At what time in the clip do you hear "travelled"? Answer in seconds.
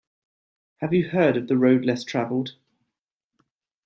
2.03-2.53